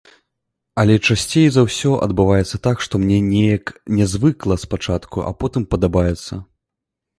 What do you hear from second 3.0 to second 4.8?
мне неяк нязвыкла